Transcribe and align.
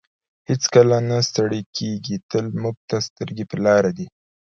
هېڅکله 0.49 0.97
نه 1.09 1.17
ستړی 1.27 1.61
کیږي 1.77 2.17
تل 2.29 2.45
موږ 2.61 2.75
ته 2.89 2.97
سترګې 3.07 3.45
په 3.51 3.57
لار 3.65 3.85
دی. 3.97 4.07